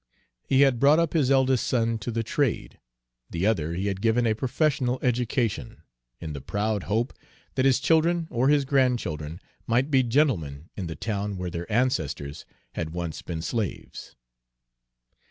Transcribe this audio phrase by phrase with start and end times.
[0.47, 2.79] He had brought up his eldest son to the trade;
[3.29, 5.83] the other he had given a professional education,
[6.19, 7.13] in the proud hope
[7.53, 12.45] that his children or his grandchildren might be gentlemen in the town where their ancestors
[12.73, 14.15] had once been slaves.